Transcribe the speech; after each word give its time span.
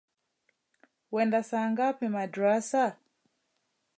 Wenda 1.13 1.41
saa 1.49 1.67
ngapi 1.73 2.05
madrassa? 2.15 2.85